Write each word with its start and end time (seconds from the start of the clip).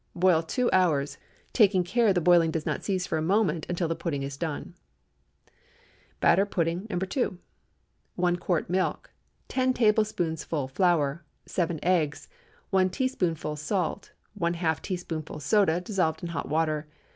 Boil 0.15 0.41
two 0.41 0.67
hours, 0.73 1.19
taking 1.53 1.83
care 1.83 2.11
the 2.11 2.19
boiling 2.19 2.49
does 2.49 2.65
not 2.65 2.83
cease 2.83 3.05
for 3.05 3.19
a 3.19 3.21
moment 3.21 3.67
until 3.69 3.87
the 3.87 3.95
pudding 3.95 4.23
is 4.23 4.35
done. 4.35 4.73
BATTER 6.21 6.47
PUDDING 6.47 6.87
(No. 6.89 6.97
2.) 6.97 7.37
1 8.15 8.35
quart 8.37 8.67
milk. 8.67 9.11
10 9.49 9.75
tablespoonfuls 9.75 10.71
flour. 10.71 11.23
7 11.45 11.79
eggs. 11.83 12.27
1 12.71 12.89
teaspoonful 12.89 13.55
salt. 13.55 14.11
½ 14.39 14.81
teaspoonful 14.81 15.39
soda, 15.39 15.79
dissolved 15.79 16.23
in 16.23 16.29
hot 16.29 16.49
water. 16.49 16.87